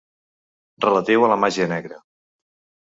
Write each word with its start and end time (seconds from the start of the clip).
Relatiu 0.87 1.29
a 1.29 1.31
la 1.33 1.39
màgia 1.45 1.69
negra. 1.77 2.05